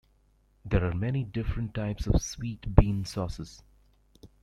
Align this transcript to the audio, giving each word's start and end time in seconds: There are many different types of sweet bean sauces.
There 0.65 0.83
are 0.83 0.95
many 0.95 1.23
different 1.23 1.75
types 1.75 2.07
of 2.07 2.23
sweet 2.23 2.73
bean 2.73 3.05
sauces. 3.05 3.61